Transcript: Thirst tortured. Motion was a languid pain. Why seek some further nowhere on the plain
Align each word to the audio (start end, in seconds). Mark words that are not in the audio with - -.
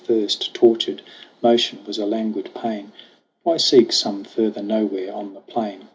Thirst 0.03 0.55
tortured. 0.55 1.03
Motion 1.43 1.83
was 1.85 1.99
a 1.99 2.07
languid 2.07 2.49
pain. 2.55 2.91
Why 3.43 3.57
seek 3.57 3.91
some 3.91 4.23
further 4.23 4.63
nowhere 4.63 5.13
on 5.13 5.35
the 5.35 5.41
plain 5.41 5.89